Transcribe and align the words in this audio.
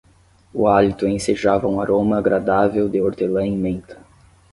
O 0.51 0.67
hálito 0.67 1.07
ensejava 1.07 1.67
um 1.67 1.79
aroma 1.79 2.17
agradável 2.17 2.89
de 2.89 2.99
hortelã 2.99 3.45
e 3.45 3.51
menta 3.55 3.99